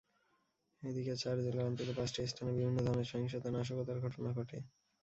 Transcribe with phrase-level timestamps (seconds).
[0.83, 4.57] এদিন চার জেলার অন্তত পাঁচটি স্থানে বিভিন্ন ধরনের সহিংসতা-নাশকতার ঘটনা ঘটে।